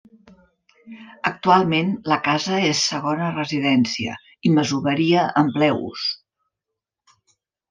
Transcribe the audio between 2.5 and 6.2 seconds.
és segona residència i masoveria en ple ús.